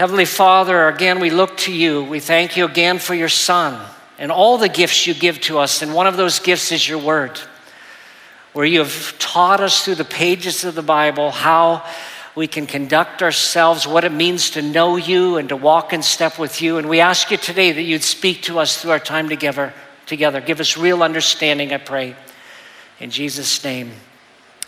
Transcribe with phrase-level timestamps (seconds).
[0.00, 2.02] Heavenly Father, again, we look to you.
[2.02, 3.78] We thank you again for your Son
[4.18, 5.82] and all the gifts you give to us.
[5.82, 7.38] And one of those gifts is your word,
[8.54, 11.84] where you have taught us through the pages of the Bible how
[12.34, 16.38] we can conduct ourselves, what it means to know you and to walk in step
[16.38, 16.78] with you.
[16.78, 19.74] And we ask you today that you'd speak to us through our time together.
[20.06, 20.40] together.
[20.40, 22.16] Give us real understanding, I pray.
[23.00, 23.92] In Jesus' name,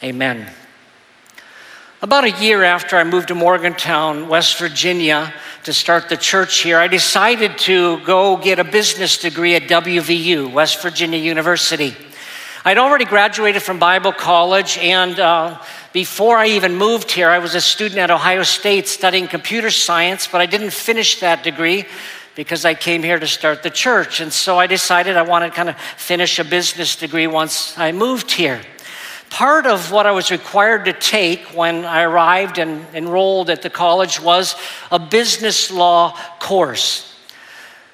[0.04, 0.52] amen.
[2.02, 5.32] About a year after I moved to Morgantown, West Virginia,
[5.62, 10.52] to start the church here, I decided to go get a business degree at WVU,
[10.52, 11.94] West Virginia University.
[12.64, 17.54] I'd already graduated from Bible college, and uh, before I even moved here, I was
[17.54, 21.84] a student at Ohio State studying computer science, but I didn't finish that degree
[22.34, 24.18] because I came here to start the church.
[24.18, 27.92] And so I decided I wanted to kind of finish a business degree once I
[27.92, 28.60] moved here
[29.32, 33.70] part of what I was required to take when I arrived and enrolled at the
[33.70, 34.54] college was
[34.90, 37.16] a business law course.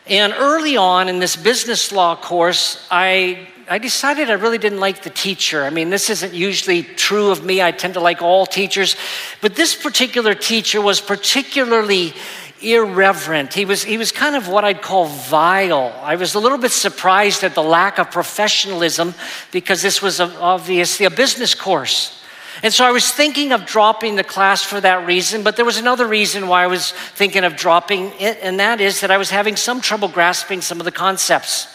[0.08, 5.04] And early on in this business law course, I, I decided I really didn't like
[5.04, 5.62] the teacher.
[5.62, 7.62] I mean, this isn't usually true of me.
[7.62, 8.96] I tend to like all teachers.
[9.40, 12.14] But this particular teacher was particularly
[12.62, 13.54] irreverent.
[13.54, 15.94] He was, he was kind of what I'd call vile.
[16.02, 19.14] I was a little bit surprised at the lack of professionalism
[19.52, 22.14] because this was obviously a business course.
[22.62, 25.78] And so I was thinking of dropping the class for that reason, but there was
[25.78, 29.30] another reason why I was thinking of dropping it, and that is that I was
[29.30, 31.68] having some trouble grasping some of the concepts.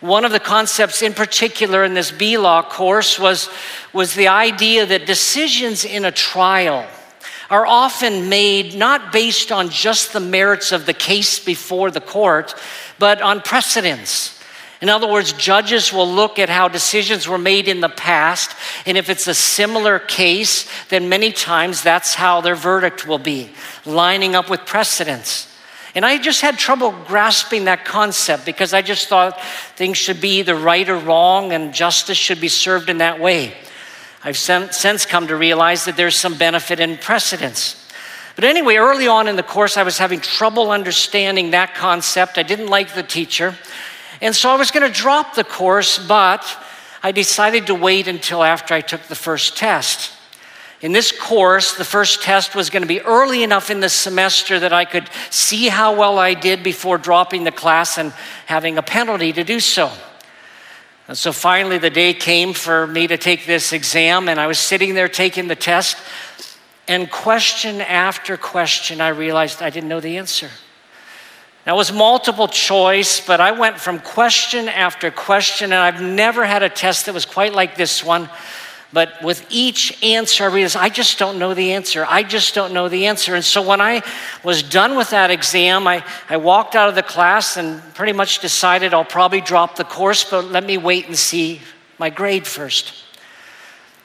[0.00, 3.50] One of the concepts in particular in this B Law course was,
[3.92, 6.86] was the idea that decisions in a trial
[7.50, 12.54] are often made not based on just the merits of the case before the court,
[12.98, 14.34] but on precedents.
[14.80, 18.54] In other words, judges will look at how decisions were made in the past,
[18.86, 23.50] and if it's a similar case, then many times that's how their verdict will be,
[23.84, 25.48] lining up with precedents.
[25.96, 29.40] And I just had trouble grasping that concept because I just thought
[29.74, 33.54] things should be either right or wrong, and justice should be served in that way.
[34.24, 37.86] I've since come to realize that there's some benefit in precedence.
[38.34, 42.38] But anyway, early on in the course, I was having trouble understanding that concept.
[42.38, 43.56] I didn't like the teacher.
[44.20, 46.44] And so I was going to drop the course, but
[47.02, 50.12] I decided to wait until after I took the first test.
[50.80, 54.60] In this course, the first test was going to be early enough in the semester
[54.60, 58.12] that I could see how well I did before dropping the class and
[58.46, 59.90] having a penalty to do so.
[61.08, 64.58] And so finally, the day came for me to take this exam, and I was
[64.58, 65.96] sitting there taking the test.
[66.86, 70.50] And question after question, I realized I didn't know the answer.
[71.66, 76.44] Now, it was multiple choice, but I went from question after question, and I've never
[76.44, 78.28] had a test that was quite like this one.
[78.90, 82.06] But with each answer, I I just don't know the answer.
[82.08, 83.34] I just don't know the answer.
[83.34, 84.02] And so when I
[84.42, 88.38] was done with that exam, I, I walked out of the class and pretty much
[88.38, 91.60] decided I'll probably drop the course, but let me wait and see
[91.98, 93.04] my grade first.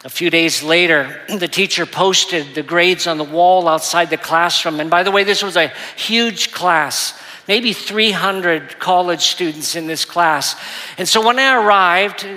[0.04, 4.82] A few days later, the teacher posted the grades on the wall outside the classroom.
[4.82, 7.18] And by the way, this was a huge class,
[7.48, 10.62] maybe 300 college students in this class.
[10.98, 12.28] And so when I arrived,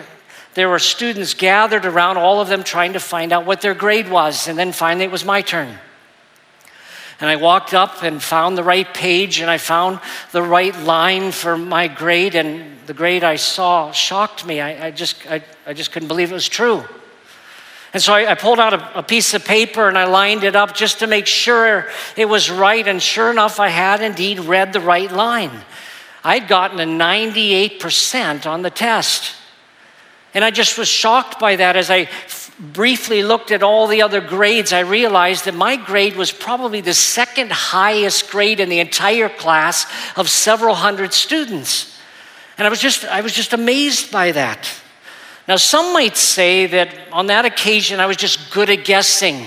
[0.56, 4.10] there were students gathered around, all of them trying to find out what their grade
[4.10, 4.48] was.
[4.48, 5.78] And then finally, it was my turn.
[7.20, 10.00] And I walked up and found the right page and I found
[10.32, 12.34] the right line for my grade.
[12.34, 14.62] And the grade I saw shocked me.
[14.62, 16.84] I, I just, I, I, just couldn't believe it was true.
[17.92, 20.56] And so I, I pulled out a, a piece of paper and I lined it
[20.56, 21.86] up just to make sure
[22.16, 22.88] it was right.
[22.88, 25.52] And sure enough, I had indeed read the right line.
[26.24, 29.36] I'd gotten a 98% on the test.
[30.36, 34.02] And I just was shocked by that as I f- briefly looked at all the
[34.02, 34.70] other grades.
[34.70, 39.86] I realized that my grade was probably the second highest grade in the entire class
[40.14, 41.98] of several hundred students.
[42.58, 44.70] And I was just, I was just amazed by that.
[45.48, 49.46] Now, some might say that on that occasion I was just good at guessing.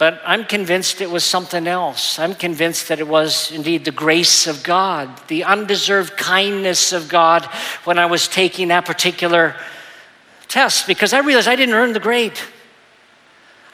[0.00, 2.18] But I'm convinced it was something else.
[2.18, 7.44] I'm convinced that it was indeed the grace of God, the undeserved kindness of God
[7.84, 9.54] when I was taking that particular
[10.48, 12.40] test because I realized I didn't earn the grade.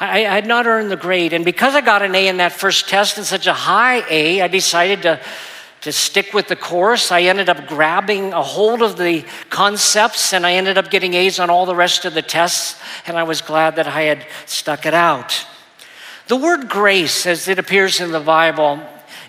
[0.00, 1.32] I, I, had not earned the grade.
[1.32, 4.42] And because I got an A in that first test and such a high A,
[4.42, 5.20] I decided to,
[5.82, 7.12] to stick with the course.
[7.12, 11.38] I ended up grabbing a hold of the concepts and I ended up getting A's
[11.38, 12.82] on all the rest of the tests.
[13.06, 15.46] And I was glad that I had stuck it out.
[16.28, 18.80] The word grace, as it appears in the Bible,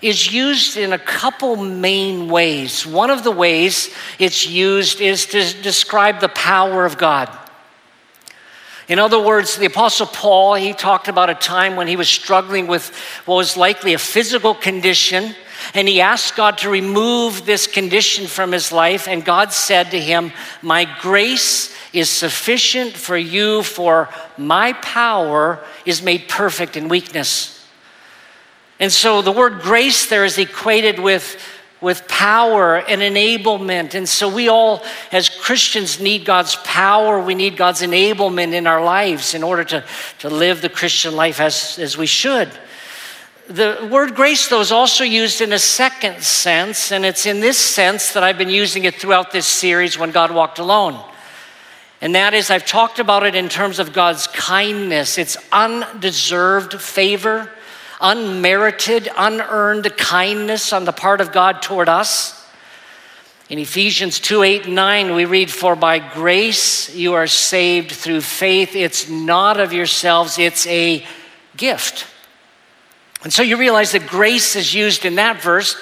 [0.01, 2.87] is used in a couple main ways.
[2.87, 7.29] One of the ways it's used is to describe the power of God.
[8.87, 12.67] In other words, the Apostle Paul, he talked about a time when he was struggling
[12.67, 12.95] with
[13.25, 15.35] what was likely a physical condition,
[15.73, 19.07] and he asked God to remove this condition from his life.
[19.07, 26.01] And God said to him, My grace is sufficient for you, for my power is
[26.01, 27.65] made perfect in weakness.
[28.79, 31.41] And so the word grace there is equated with,
[31.81, 33.95] with power and enablement.
[33.95, 37.19] And so we all, as Christians, need God's power.
[37.19, 39.83] We need God's enablement in our lives in order to,
[40.19, 42.51] to live the Christian life as, as we should.
[43.47, 47.57] The word grace, though, is also used in a second sense, and it's in this
[47.57, 51.01] sense that I've been using it throughout this series when God walked alone.
[52.01, 57.49] And that is, I've talked about it in terms of God's kindness, it's undeserved favor
[57.99, 62.33] unmerited, unearned kindness on the part of God toward us.
[63.49, 68.21] In Ephesians 2 8 and 9, we read, For by grace you are saved through
[68.21, 68.75] faith.
[68.75, 71.05] It's not of yourselves, it's a
[71.55, 72.05] gift.
[73.23, 75.75] And so you realize that grace is used in that verse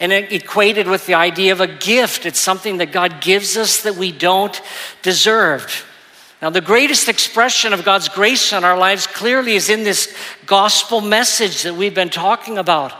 [0.00, 2.26] and equated with the idea of a gift.
[2.26, 4.60] It's something that God gives us that we don't
[5.02, 5.86] deserve.
[6.42, 10.14] Now, the greatest expression of God's grace in our lives clearly is in this
[10.44, 12.92] gospel message that we've been talking about.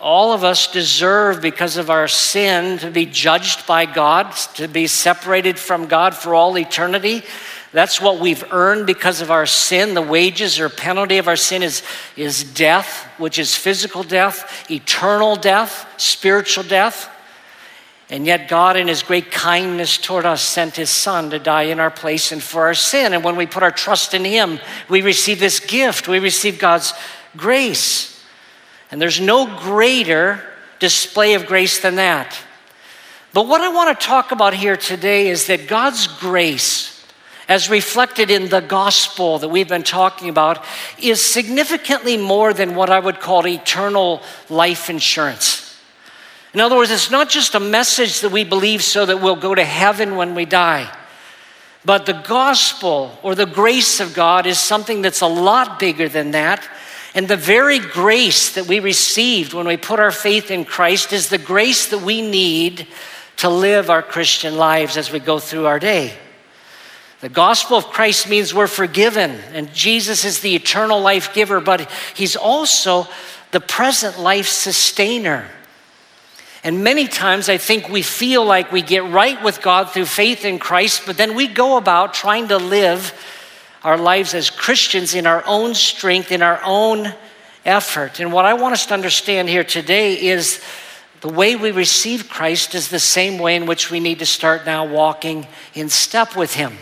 [0.00, 4.86] All of us deserve, because of our sin, to be judged by God, to be
[4.86, 7.24] separated from God for all eternity.
[7.72, 9.94] That's what we've earned because of our sin.
[9.94, 11.82] The wages or penalty of our sin is,
[12.16, 17.10] is death, which is physical death, eternal death, spiritual death.
[18.10, 21.78] And yet, God, in His great kindness toward us, sent His Son to die in
[21.78, 23.12] our place and for our sin.
[23.12, 26.08] And when we put our trust in Him, we receive this gift.
[26.08, 26.94] We receive God's
[27.36, 28.24] grace.
[28.90, 30.42] And there's no greater
[30.78, 32.38] display of grace than that.
[33.34, 36.97] But what I want to talk about here today is that God's grace,
[37.48, 40.64] as reflected in the gospel that we've been talking about,
[41.00, 45.64] is significantly more than what I would call eternal life insurance.
[46.52, 49.54] In other words, it's not just a message that we believe so that we'll go
[49.54, 50.94] to heaven when we die.
[51.84, 56.32] But the gospel or the grace of God is something that's a lot bigger than
[56.32, 56.68] that.
[57.14, 61.28] And the very grace that we received when we put our faith in Christ is
[61.28, 62.86] the grace that we need
[63.36, 66.14] to live our Christian lives as we go through our day.
[67.20, 71.90] The gospel of Christ means we're forgiven, and Jesus is the eternal life giver, but
[72.14, 73.08] he's also
[73.50, 75.48] the present life sustainer.
[76.62, 80.44] And many times I think we feel like we get right with God through faith
[80.44, 83.12] in Christ, but then we go about trying to live
[83.82, 87.12] our lives as Christians in our own strength, in our own
[87.64, 88.20] effort.
[88.20, 90.62] And what I want us to understand here today is
[91.20, 94.66] the way we receive Christ is the same way in which we need to start
[94.66, 96.76] now walking in step with Him.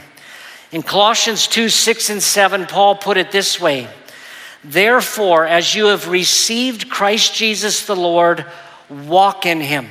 [0.77, 3.89] In Colossians 2 6 and 7, Paul put it this way
[4.63, 8.45] Therefore, as you have received Christ Jesus the Lord,
[8.91, 9.89] walk in him.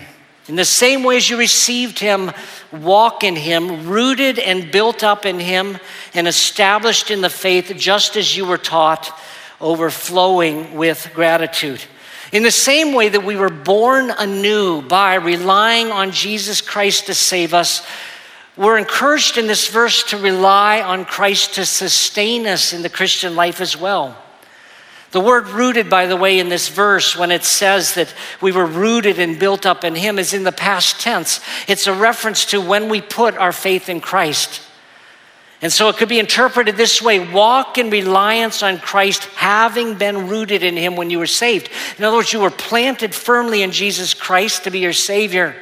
[0.48, 2.32] In the same way as you received him,
[2.72, 5.80] walk in him, rooted and built up in him,
[6.14, 9.12] and established in the faith just as you were taught,
[9.60, 11.84] overflowing with gratitude.
[12.32, 17.16] In the same way that we were born anew by relying on Jesus Christ to
[17.16, 17.84] save us,
[18.58, 23.36] we're encouraged in this verse to rely on Christ to sustain us in the Christian
[23.36, 24.18] life as well.
[25.12, 28.66] The word rooted, by the way, in this verse, when it says that we were
[28.66, 31.40] rooted and built up in Him, is in the past tense.
[31.68, 34.62] It's a reference to when we put our faith in Christ.
[35.62, 40.28] And so it could be interpreted this way walk in reliance on Christ, having been
[40.28, 41.70] rooted in Him when you were saved.
[41.98, 45.56] In other words, you were planted firmly in Jesus Christ to be your Savior.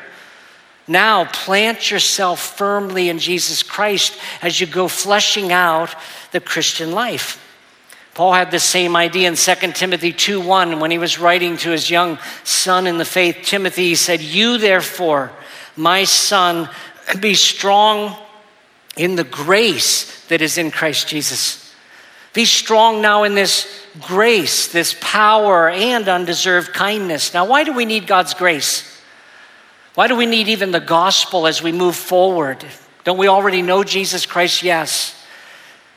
[0.88, 5.96] Now, plant yourself firmly in Jesus Christ as you go fleshing out
[6.32, 7.40] the Christian life.
[8.14, 11.90] Paul had the same idea in 2 Timothy 2:1 when he was writing to his
[11.90, 15.32] young son in the faith, Timothy, he said, You therefore,
[15.76, 16.70] my son,
[17.20, 18.16] be strong
[18.96, 21.74] in the grace that is in Christ Jesus.
[22.34, 23.68] Be strong now in this
[24.02, 27.34] grace, this power, and undeserved kindness.
[27.34, 28.93] Now, why do we need God's grace?
[29.96, 32.66] Why do we need even the gospel as we move forward?
[33.04, 34.64] Don't we already know Jesus Christ?
[34.64, 35.20] Yes.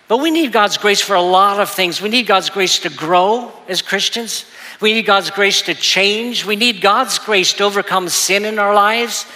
[0.08, 2.00] But we need God's grace for a lot of things.
[2.00, 4.44] We need God's grace to grow as Christians.
[4.80, 6.44] We need God's grace to change.
[6.44, 9.26] We need God's grace to overcome sin in our lives.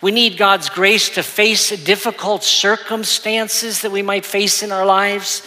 [0.00, 5.46] We need God's grace to face difficult circumstances that we might face in our lives.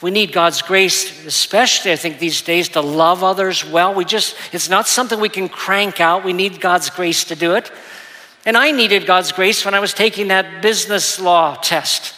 [0.00, 3.94] We need God's grace, especially I think these days, to love others well.
[3.94, 6.24] We just, it's not something we can crank out.
[6.24, 7.70] We need God's grace to do it.
[8.44, 12.14] And I needed God's grace when I was taking that business law test.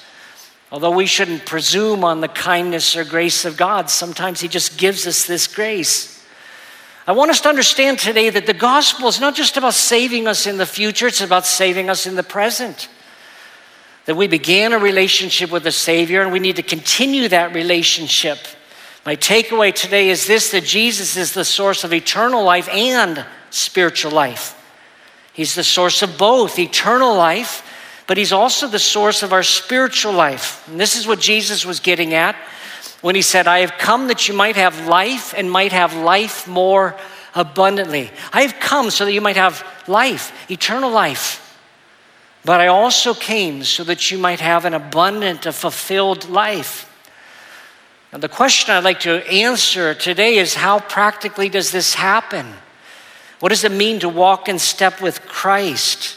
[0.73, 5.07] Although we shouldn't presume on the kindness or grace of God, sometimes He just gives
[5.07, 6.27] us this grace.
[7.07, 10.47] I want us to understand today that the gospel is not just about saving us
[10.47, 12.89] in the future, it's about saving us in the present.
[14.07, 18.39] That we began a relationship with the Savior and we need to continue that relationship.
[19.05, 24.13] My takeaway today is this that Jesus is the source of eternal life and spiritual
[24.13, 24.59] life.
[25.35, 27.63] He's the source of both eternal life,
[28.07, 30.67] but He's also the source of our spiritual life.
[30.69, 32.37] And this is what Jesus was getting at
[33.05, 36.49] when he said, I have come that you might have life and might have life
[36.49, 36.97] more
[37.35, 38.11] abundantly.
[38.33, 41.59] I have come so that you might have life, eternal life.
[42.47, 46.91] But I also came so that you might have an abundant, a fulfilled life.
[48.11, 52.55] Now, the question I'd like to answer today is how practically does this happen?
[53.41, 56.17] What does it mean to walk in step with Christ?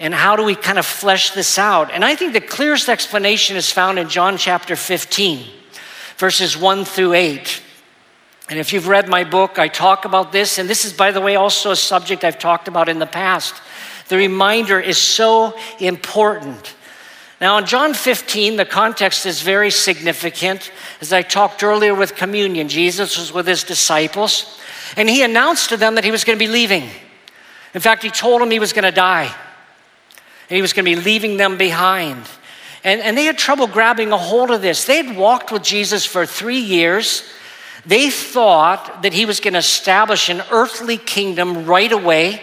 [0.00, 1.90] And how do we kind of flesh this out?
[1.90, 5.58] And I think the clearest explanation is found in John chapter 15
[6.18, 7.62] verses 1 through 8.
[8.50, 10.58] And if you've read my book, I talk about this.
[10.58, 13.54] And this is, by the way, also a subject I've talked about in the past.
[14.08, 16.74] The reminder is so important.
[17.40, 20.72] Now, in John 15, the context is very significant.
[21.00, 24.58] As I talked earlier with communion, Jesus was with his disciples,
[24.96, 26.88] and he announced to them that he was going to be leaving.
[27.74, 29.32] In fact, he told them he was going to die,
[30.50, 32.24] and he was going to be leaving them behind.
[32.82, 34.84] And, and they had trouble grabbing a hold of this.
[34.84, 37.22] They had walked with Jesus for three years.
[37.86, 42.42] They thought that he was going to establish an earthly kingdom right away.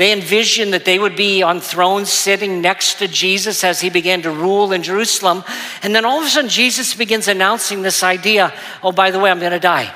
[0.00, 4.22] They envisioned that they would be on thrones sitting next to Jesus as he began
[4.22, 5.44] to rule in Jerusalem.
[5.82, 8.50] And then all of a sudden, Jesus begins announcing this idea
[8.82, 9.94] oh, by the way, I'm going to die.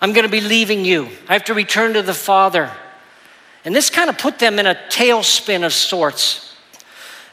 [0.00, 1.10] I'm going to be leaving you.
[1.28, 2.70] I have to return to the Father.
[3.66, 6.56] And this kind of put them in a tailspin of sorts.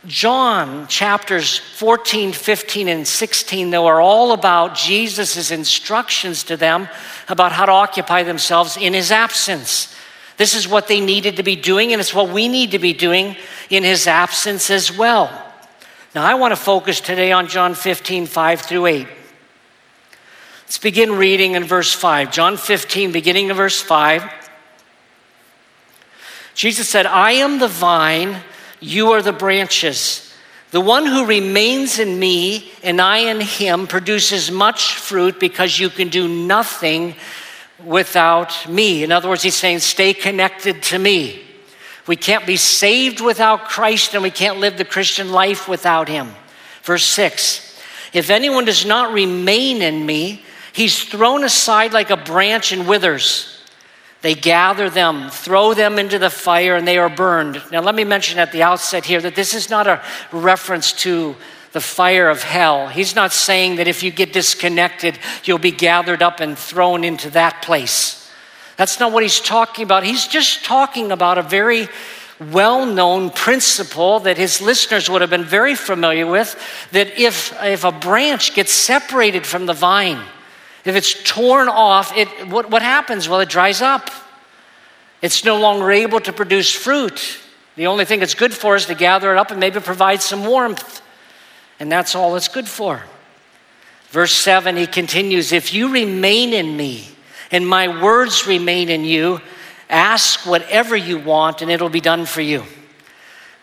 [0.05, 6.89] John chapters 14, 15, and 16, though, are all about Jesus' instructions to them
[7.29, 9.95] about how to occupy themselves in his absence.
[10.37, 12.93] This is what they needed to be doing, and it's what we need to be
[12.93, 13.35] doing
[13.69, 15.29] in his absence as well.
[16.13, 19.07] Now, I want to focus today on John 15, 5 through 8.
[20.63, 22.31] Let's begin reading in verse 5.
[22.31, 24.23] John 15, beginning of verse 5.
[26.53, 28.37] Jesus said, I am the vine
[28.79, 30.23] you are the branches.
[30.71, 35.89] The one who remains in me and I in him produces much fruit because you
[35.89, 37.15] can do nothing
[37.83, 39.03] without me.
[39.03, 41.41] In other words, he's saying, stay connected to me.
[42.07, 46.29] We can't be saved without Christ and we can't live the Christian life without him.
[46.83, 47.79] Verse 6
[48.13, 50.43] If anyone does not remain in me,
[50.73, 53.53] he's thrown aside like a branch and withers.
[54.21, 57.61] They gather them, throw them into the fire, and they are burned.
[57.71, 61.35] Now, let me mention at the outset here that this is not a reference to
[61.73, 62.87] the fire of hell.
[62.87, 67.29] He's not saying that if you get disconnected, you'll be gathered up and thrown into
[67.31, 68.31] that place.
[68.77, 70.03] That's not what he's talking about.
[70.03, 71.89] He's just talking about a very
[72.39, 76.55] well known principle that his listeners would have been very familiar with
[76.91, 80.21] that if, if a branch gets separated from the vine,
[80.85, 83.27] if it's torn off, it, what, what happens?
[83.27, 84.09] Well, it dries up.
[85.21, 87.39] It's no longer able to produce fruit.
[87.75, 90.45] The only thing it's good for is to gather it up and maybe provide some
[90.45, 91.01] warmth.
[91.79, 93.03] And that's all it's good for.
[94.09, 97.07] Verse 7, he continues If you remain in me
[97.51, 99.41] and my words remain in you,
[99.89, 102.63] ask whatever you want and it'll be done for you.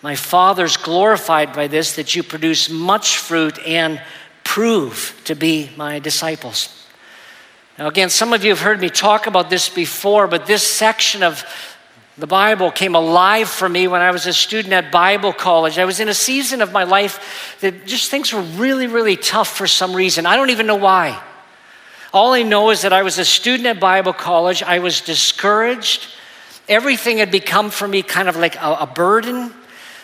[0.02, 4.02] My Father's glorified by this that you produce much fruit and
[4.42, 6.86] prove to be my disciples.
[7.78, 11.22] Now, again, some of you have heard me talk about this before, but this section
[11.22, 11.42] of
[12.16, 15.78] the Bible came alive for me when I was a student at Bible college.
[15.78, 19.48] I was in a season of my life that just things were really, really tough
[19.48, 20.24] for some reason.
[20.24, 21.20] I don't even know why.
[22.12, 24.62] All I know is that I was a student at Bible college.
[24.62, 26.06] I was discouraged.
[26.68, 29.52] Everything had become for me kind of like a, a burden.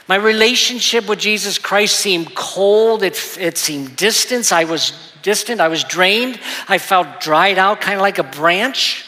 [0.09, 4.53] My relationship with Jesus Christ seemed cold, it, it seemed distant.
[4.53, 9.05] I was distant, I was drained, I felt dried out, kind of like a branch.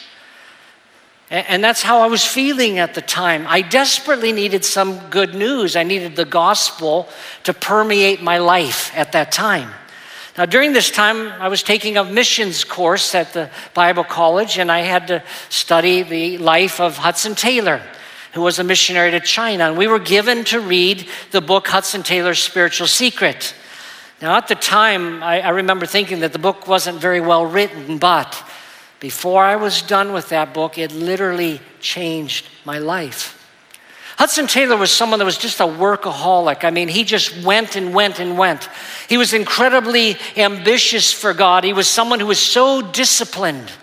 [1.29, 3.45] And, that's how I was feeling at the time.
[3.47, 5.75] I desperately needed some good news.
[5.75, 7.07] I needed the gospel
[7.45, 9.71] to permeate my life at that time.
[10.37, 14.71] Now, during this time, I was taking a missions course at the Bible College, and
[14.71, 17.81] I had to study the life of Hudson Taylor,
[18.33, 19.65] who was a missionary to China.
[19.65, 23.55] And we were given to read the book Hudson Taylor's Spiritual Secret.
[24.21, 27.97] Now, at the time, I, I remember thinking that the book wasn't very well written,
[27.97, 28.33] but
[29.03, 33.37] before I was done with that book, it literally changed my life.
[34.17, 36.63] Hudson Taylor was someone that was just a workaholic.
[36.63, 38.69] I mean, he just went and went and went.
[39.09, 41.65] He was incredibly ambitious for God.
[41.65, 43.73] He was someone who was so disciplined.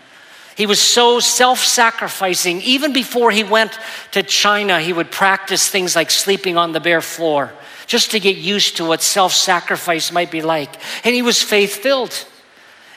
[0.56, 2.62] He was so self sacrificing.
[2.62, 3.78] Even before he went
[4.12, 7.52] to China, he would practice things like sleeping on the bare floor
[7.86, 10.74] just to get used to what self sacrifice might be like.
[11.04, 12.24] And he was faith filled.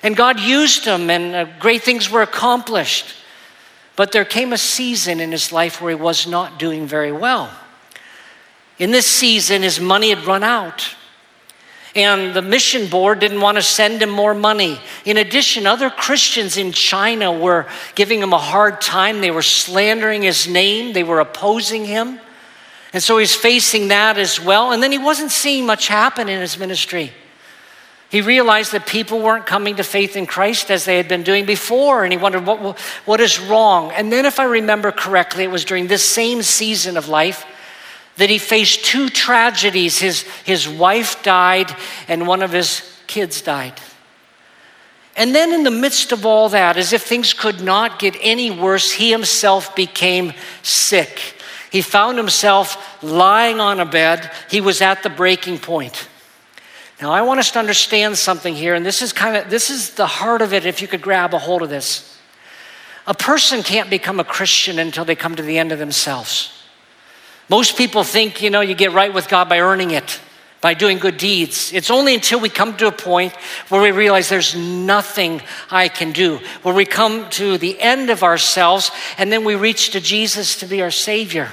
[0.03, 3.15] And God used him, and uh, great things were accomplished.
[3.95, 7.49] But there came a season in his life where he was not doing very well.
[8.77, 10.95] In this season, his money had run out.
[11.95, 14.79] And the mission board didn't want to send him more money.
[15.05, 19.21] In addition, other Christians in China were giving him a hard time.
[19.21, 22.19] They were slandering his name, they were opposing him.
[22.93, 24.71] And so he's facing that as well.
[24.71, 27.11] And then he wasn't seeing much happen in his ministry.
[28.13, 31.47] He realized that people weren't coming to faith in Christ as they had been doing
[31.47, 33.91] before, and he wondered what, what is wrong.
[33.91, 37.43] And then, if I remember correctly, it was during this same season of life
[38.17, 39.97] that he faced two tragedies.
[39.97, 41.75] His, his wife died,
[42.07, 43.81] and one of his kids died.
[45.17, 48.51] And then, in the midst of all that, as if things could not get any
[48.51, 51.19] worse, he himself became sick.
[51.71, 54.31] He found himself lying on a bed.
[54.51, 56.09] He was at the breaking point.
[57.03, 59.89] Now, I want us to understand something here, and this is kind of this is
[59.89, 62.17] the heart of it if you could grab a hold of this.
[63.05, 66.63] A person can't become a Christian until they come to the end of themselves.
[67.49, 70.21] Most people think, you know, you get right with God by earning it,
[70.61, 71.73] by doing good deeds.
[71.73, 73.35] It's only until we come to a point
[73.67, 78.23] where we realize there's nothing I can do, where we come to the end of
[78.23, 81.51] ourselves, and then we reach to Jesus to be our Savior.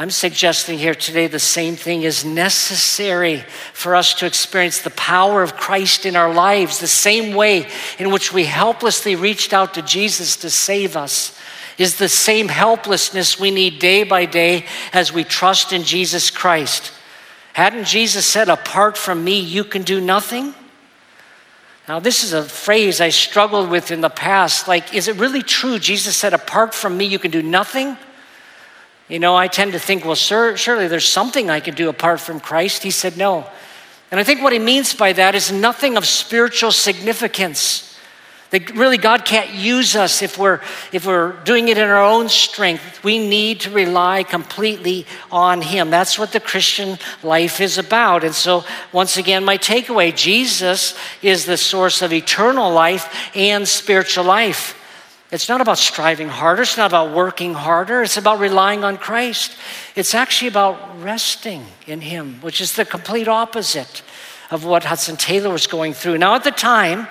[0.00, 5.42] I'm suggesting here today the same thing is necessary for us to experience the power
[5.42, 9.82] of Christ in our lives, the same way in which we helplessly reached out to
[9.82, 11.38] Jesus to save us.
[11.76, 16.92] Is the same helplessness we need day by day as we trust in Jesus Christ.
[17.52, 20.54] Hadn't Jesus said, Apart from me, you can do nothing?
[21.86, 24.66] Now, this is a phrase I struggled with in the past.
[24.66, 25.78] Like, is it really true?
[25.78, 27.98] Jesus said, Apart from me, you can do nothing?
[29.10, 32.20] You know, I tend to think, well, sir, surely there's something I can do apart
[32.20, 32.84] from Christ.
[32.84, 33.44] He said, no.
[34.12, 37.98] And I think what he means by that is nothing of spiritual significance.
[38.50, 40.60] That really God can't use us if we're
[40.92, 43.04] if we're doing it in our own strength.
[43.04, 45.90] We need to rely completely on him.
[45.90, 48.24] That's what the Christian life is about.
[48.24, 54.24] And so once again my takeaway Jesus is the source of eternal life and spiritual
[54.24, 54.76] life.
[55.32, 56.62] It's not about striving harder.
[56.62, 58.02] It's not about working harder.
[58.02, 59.56] It's about relying on Christ.
[59.94, 64.02] It's actually about resting in Him, which is the complete opposite
[64.50, 66.18] of what Hudson Taylor was going through.
[66.18, 67.06] Now, at the time,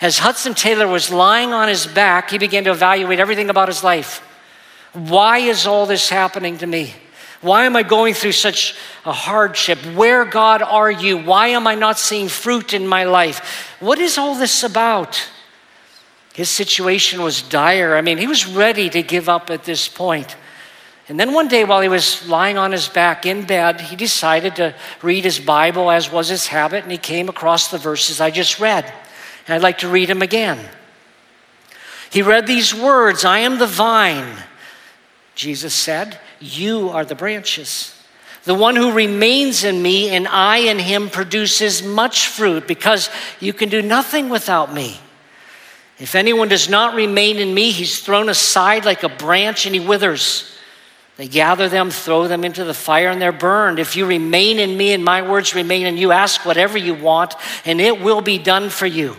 [0.00, 3.84] as Hudson Taylor was lying on his back, he began to evaluate everything about his
[3.84, 4.20] life.
[4.94, 6.94] Why is all this happening to me?
[7.40, 9.78] Why am I going through such a hardship?
[9.94, 11.18] Where, God, are you?
[11.18, 13.76] Why am I not seeing fruit in my life?
[13.80, 15.28] What is all this about?
[16.38, 17.96] His situation was dire.
[17.96, 20.36] I mean, he was ready to give up at this point.
[21.08, 24.54] And then one day, while he was lying on his back in bed, he decided
[24.54, 24.72] to
[25.02, 28.60] read his Bible, as was his habit, and he came across the verses I just
[28.60, 28.84] read.
[28.84, 30.64] And I'd like to read them again.
[32.08, 34.36] He read these words I am the vine,
[35.34, 38.00] Jesus said, You are the branches.
[38.44, 43.52] The one who remains in me and I in him produces much fruit because you
[43.52, 45.00] can do nothing without me.
[45.98, 49.80] If anyone does not remain in me, he's thrown aside like a branch and he
[49.80, 50.54] withers.
[51.16, 53.80] They gather them, throw them into the fire, and they're burned.
[53.80, 57.34] If you remain in me and my words remain in you, ask whatever you want,
[57.64, 59.16] and it will be done for you.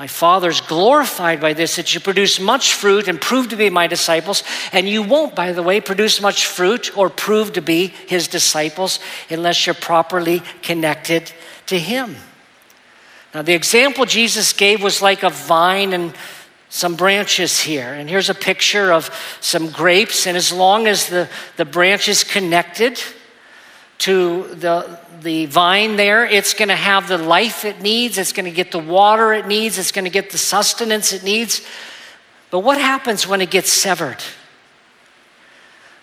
[0.00, 3.86] My Father's glorified by this that you produce much fruit and prove to be my
[3.86, 4.42] disciples.
[4.72, 8.98] And you won't, by the way, produce much fruit or prove to be his disciples
[9.28, 11.30] unless you're properly connected
[11.66, 12.16] to him.
[13.34, 16.14] Now, the example Jesus gave was like a vine and
[16.68, 17.92] some branches here.
[17.92, 20.26] And here's a picture of some grapes.
[20.26, 23.02] And as long as the, the branch is connected
[23.98, 28.46] to the, the vine there, it's going to have the life it needs, it's going
[28.46, 31.60] to get the water it needs, it's going to get the sustenance it needs.
[32.50, 34.22] But what happens when it gets severed?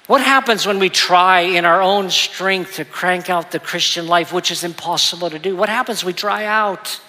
[0.06, 4.32] What happens when we try in our own strength to crank out the Christian life,
[4.32, 5.56] which is impossible to do?
[5.56, 6.06] What happens?
[6.06, 7.02] We dry out.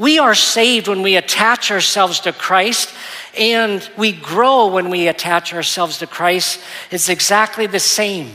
[0.00, 2.88] We are saved when we attach ourselves to Christ,
[3.36, 6.58] and we grow when we attach ourselves to Christ.
[6.90, 8.30] It's exactly the same.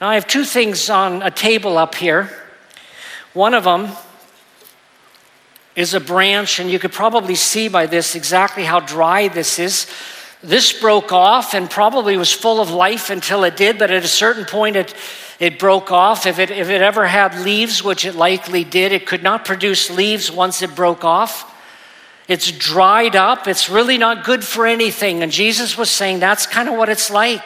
[0.00, 2.30] Now, I have two things on a table up here.
[3.32, 3.90] One of them
[5.74, 9.88] is a branch, and you could probably see by this exactly how dry this is.
[10.40, 14.08] This broke off and probably was full of life until it did, but at a
[14.08, 14.94] certain point it,
[15.38, 16.26] it broke off.
[16.26, 19.90] If it, if it ever had leaves, which it likely did, it could not produce
[19.90, 21.52] leaves once it broke off.
[22.28, 23.46] It's dried up.
[23.46, 25.22] It's really not good for anything.
[25.22, 27.44] And Jesus was saying that's kind of what it's like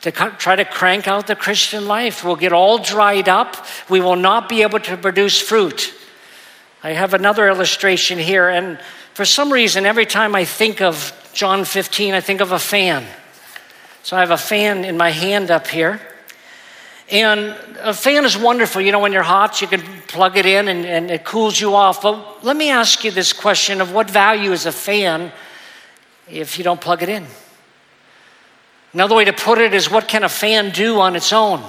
[0.00, 2.24] to try to crank out the Christian life.
[2.24, 3.66] We'll get all dried up.
[3.88, 5.92] We will not be able to produce fruit.
[6.82, 8.78] I have another illustration here, and
[9.14, 13.04] for some reason, every time I think of John 15, I think of a fan.
[14.02, 16.00] So I have a fan in my hand up here.
[17.10, 18.82] And a fan is wonderful.
[18.82, 21.74] You know, when you're hot, you can plug it in and, and it cools you
[21.74, 22.02] off.
[22.02, 25.32] But let me ask you this question of what value is a fan
[26.28, 27.24] if you don't plug it in?
[28.92, 31.62] Another way to put it is what can a fan do on its own?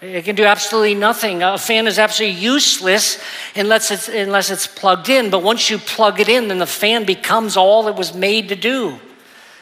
[0.00, 1.42] It can do absolutely nothing.
[1.42, 3.22] A fan is absolutely useless
[3.54, 5.30] unless it's, unless it's plugged in.
[5.30, 8.56] But once you plug it in, then the fan becomes all it was made to
[8.56, 8.98] do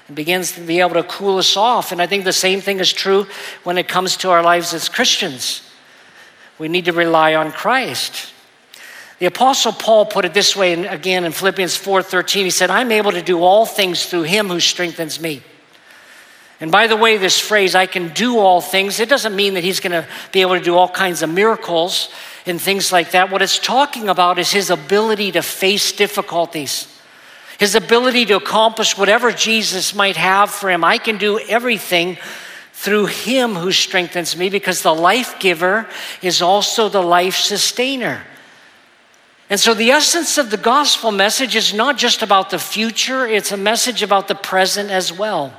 [0.07, 1.93] and begins to be able to cool us off.
[1.93, 3.27] And I think the same thing is true
[3.62, 5.62] when it comes to our lives as Christians.
[6.59, 8.33] We need to rely on Christ.
[9.19, 12.93] The apostle Paul put it this way and again in Philippians 4:13 he said I'm
[12.93, 15.43] able to do all things through him who strengthens me.
[16.61, 19.64] And by the way, this phrase, I can do all things, it doesn't mean that
[19.64, 22.09] he's going to be able to do all kinds of miracles
[22.47, 23.31] and things like that.
[23.31, 26.87] What it's talking about is his ability to face difficulties,
[27.59, 30.85] his ability to accomplish whatever Jesus might have for him.
[30.85, 32.19] I can do everything
[32.73, 35.88] through him who strengthens me because the life giver
[36.21, 38.23] is also the life sustainer.
[39.49, 43.53] And so, the essence of the gospel message is not just about the future, it's
[43.53, 45.53] a message about the present as well.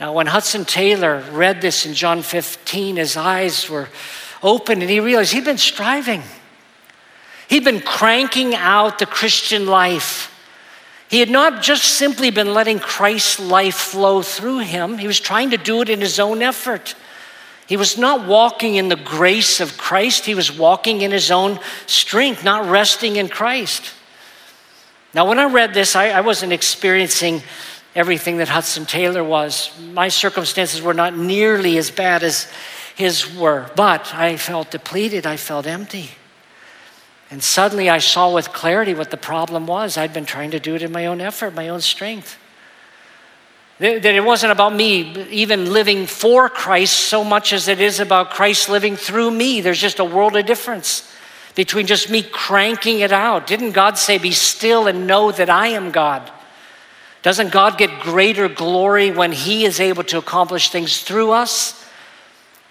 [0.00, 3.88] Now, when Hudson Taylor read this in John 15, his eyes were
[4.42, 6.22] open and he realized he'd been striving.
[7.48, 10.33] He'd been cranking out the Christian life.
[11.08, 15.50] He had not just simply been letting Christ's life flow through him, he was trying
[15.50, 16.94] to do it in his own effort.
[17.66, 21.58] He was not walking in the grace of Christ, he was walking in his own
[21.86, 23.92] strength, not resting in Christ.
[25.14, 27.42] Now, when I read this, I, I wasn't experiencing
[27.94, 29.70] everything that Hudson Taylor was.
[29.92, 32.52] My circumstances were not nearly as bad as
[32.96, 36.10] his were, but I felt depleted, I felt empty.
[37.34, 39.96] And suddenly I saw with clarity what the problem was.
[39.96, 42.38] I'd been trying to do it in my own effort, my own strength.
[43.80, 48.30] That it wasn't about me even living for Christ so much as it is about
[48.30, 49.60] Christ living through me.
[49.60, 51.12] There's just a world of difference
[51.56, 53.48] between just me cranking it out.
[53.48, 56.30] Didn't God say, Be still and know that I am God?
[57.22, 61.84] Doesn't God get greater glory when He is able to accomplish things through us?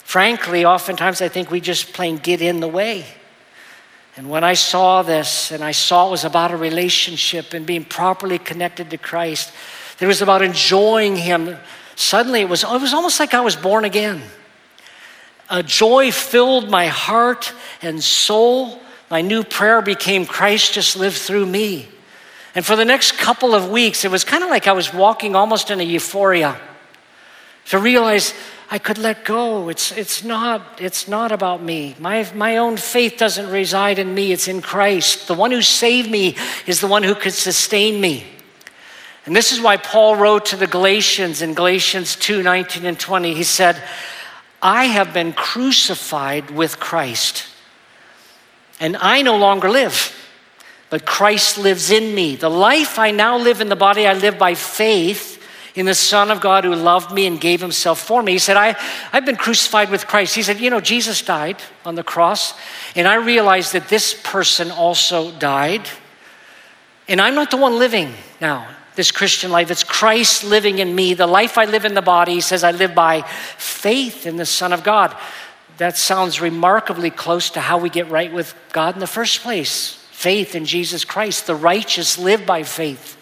[0.05, 3.05] Frankly, oftentimes I think we just plain get in the way.
[4.15, 7.83] And when I saw this and I saw it was about a relationship and being
[7.83, 9.51] properly connected to Christ,
[9.99, 11.57] it was about enjoying Him,
[11.95, 14.21] suddenly it was, it was almost like I was born again.
[15.49, 18.79] A joy filled my heart and soul.
[19.09, 21.87] My new prayer became Christ just lived through me.
[22.55, 25.35] And for the next couple of weeks, it was kind of like I was walking
[25.35, 26.59] almost in a euphoria
[27.67, 28.33] to realize
[28.69, 29.69] I could let go.
[29.69, 31.95] It's, it's, not, it's not about me.
[31.99, 35.27] My, my own faith doesn't reside in me, it's in Christ.
[35.27, 38.25] The one who saved me is the one who could sustain me.
[39.25, 43.33] And this is why Paul wrote to the Galatians in Galatians 2 19 and 20.
[43.33, 43.81] He said,
[44.61, 47.45] I have been crucified with Christ,
[48.79, 50.13] and I no longer live
[50.93, 52.35] but Christ lives in me.
[52.35, 55.32] The life I now live in the body, I live by faith
[55.75, 58.33] in the Son of God who loved me and gave himself for me.
[58.33, 58.75] He said, I,
[59.11, 60.35] I've been crucified with Christ.
[60.35, 62.53] He said, You know, Jesus died on the cross,
[62.95, 65.87] and I realized that this person also died.
[67.07, 69.71] And I'm not the one living now, this Christian life.
[69.71, 71.15] It's Christ living in me.
[71.15, 73.23] The life I live in the body, he says, I live by
[73.57, 75.15] faith in the Son of God.
[75.77, 79.99] That sounds remarkably close to how we get right with God in the first place
[80.11, 81.47] faith in Jesus Christ.
[81.47, 83.17] The righteous live by faith.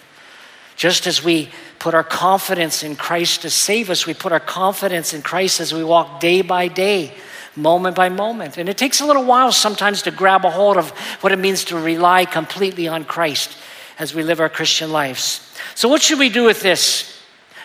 [0.76, 1.50] Just as we
[1.82, 5.74] put our confidence in Christ to save us, we put our confidence in Christ as
[5.74, 7.12] we walk day by day,
[7.56, 8.60] moment by moment.
[8.60, 10.92] And it takes a little while sometimes to grab a hold of
[11.22, 13.58] what it means to rely completely on Christ
[13.98, 15.52] as we live our Christian lives.
[15.74, 17.20] So, what should we do with this?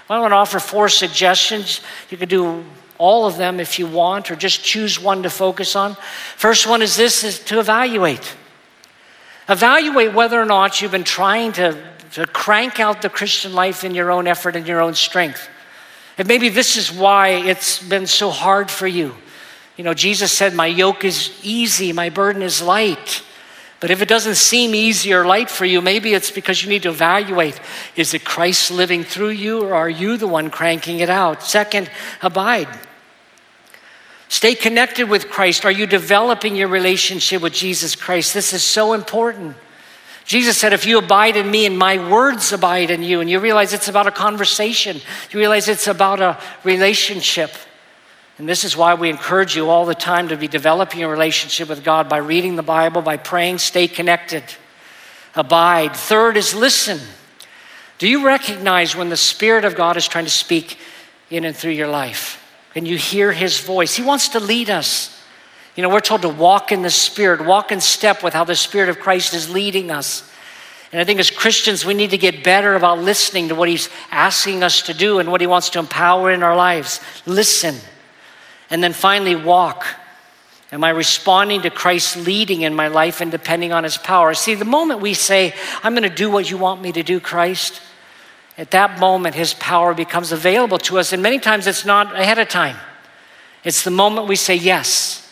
[0.09, 1.83] I want to offer four suggestions.
[2.09, 2.65] You could do
[2.97, 5.95] all of them if you want, or just choose one to focus on.
[6.37, 8.35] First one is this is to evaluate.
[9.47, 11.77] Evaluate whether or not you've been trying to,
[12.17, 15.51] to crank out the Christian life in your own effort and your own strength.
[16.17, 19.15] And maybe this is why it's been so hard for you.
[19.77, 23.23] You know, Jesus said, My yoke is easy, my burden is light.
[23.81, 26.85] But if it doesn't seem easy or light for you, maybe it's because you need
[26.85, 27.61] to evaluate
[27.97, 31.43] is it Christ living through you or are you the one cranking it out?
[31.43, 31.91] Second,
[32.23, 32.69] abide.
[34.29, 35.67] Stay connected with Christ.
[35.67, 38.33] Are you developing your relationship with Jesus Christ?
[38.33, 39.55] This is so important.
[40.27, 43.39] Jesus said, If you abide in me and my words abide in you, and you
[43.39, 47.53] realize it's about a conversation, you realize it's about a relationship.
[48.39, 51.69] And this is why we encourage you all the time to be developing a relationship
[51.69, 54.45] with God by reading the Bible, by praying, stay connected,
[55.35, 55.97] abide.
[55.97, 56.99] Third is listen.
[57.99, 60.79] Do you recognize when the Spirit of God is trying to speak
[61.31, 62.43] in and through your life?
[62.75, 63.95] Can you hear His voice?
[63.95, 65.16] He wants to lead us.
[65.77, 68.57] You know, we're told to walk in the Spirit, walk in step with how the
[68.57, 70.29] Spirit of Christ is leading us.
[70.91, 73.91] And I think as Christians, we need to get better about listening to what He's
[74.11, 77.01] asking us to do and what He wants to empower in our lives.
[77.27, 77.77] Listen.
[78.71, 79.87] And then finally, walk.
[80.73, 84.35] Am I responding to Christ's leading in my life and depending on his power?
[84.35, 87.21] See, the moment we say, I'm going to do what you want me to do,
[87.21, 87.81] Christ,
[88.59, 91.13] at that moment his power becomes available to us.
[91.13, 92.77] And many times it's not ahead of time,
[93.63, 95.26] it's the moment we say yes.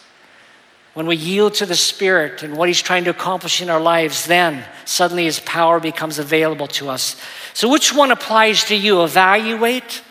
[0.94, 4.26] When we yield to the Spirit and what He's trying to accomplish in our lives,
[4.26, 7.20] then suddenly His power becomes available to us.
[7.52, 9.02] So, which one applies to you?
[9.02, 10.02] Evaluate,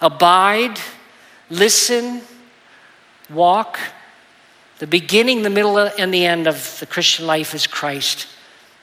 [0.00, 0.78] abide,
[1.50, 2.22] listen,
[3.28, 3.78] walk.
[4.78, 8.28] The beginning, the middle, and the end of the Christian life is Christ.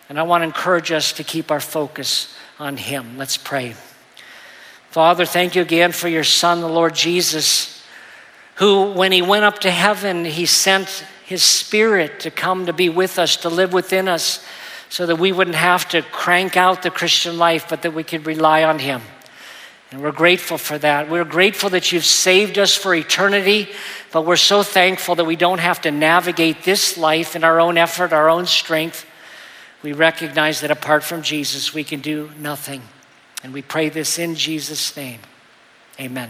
[0.10, 3.18] And I want to encourage us to keep our focus on Him.
[3.18, 3.76] Let's pray.
[4.90, 7.82] Father, thank you again for your Son, the Lord Jesus,
[8.56, 12.90] who, when He went up to heaven, He sent His Spirit to come to be
[12.90, 14.46] with us, to live within us,
[14.90, 18.28] so that we wouldn't have to crank out the Christian life, but that we could
[18.28, 19.02] rely on Him.
[19.92, 21.10] And we're grateful for that.
[21.10, 23.70] We're grateful that you've saved us for eternity,
[24.12, 27.78] but we're so thankful that we don't have to navigate this life in our own
[27.78, 29.06] effort, our own strength.
[29.84, 32.82] We recognize that apart from Jesus, we can do nothing.
[33.42, 35.22] And we pray this in Jesus' name.
[35.98, 36.30] Amen.